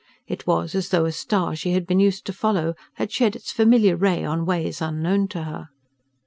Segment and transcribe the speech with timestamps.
[0.25, 3.51] It was as though a star she had been used to follow had shed its
[3.51, 5.69] familiar ray on ways unknown to her.